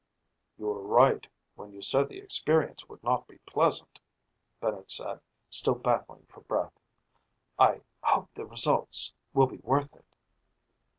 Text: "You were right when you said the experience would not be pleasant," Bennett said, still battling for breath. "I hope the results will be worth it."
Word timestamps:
"You 0.57 0.65
were 0.65 0.81
right 0.81 1.27
when 1.53 1.73
you 1.73 1.83
said 1.83 2.09
the 2.09 2.17
experience 2.17 2.89
would 2.89 3.03
not 3.03 3.27
be 3.27 3.37
pleasant," 3.45 3.99
Bennett 4.59 4.89
said, 4.89 5.21
still 5.51 5.75
battling 5.75 6.25
for 6.25 6.41
breath. 6.41 6.73
"I 7.59 7.81
hope 8.01 8.33
the 8.33 8.47
results 8.47 9.13
will 9.35 9.45
be 9.45 9.57
worth 9.59 9.95
it." 9.95 10.15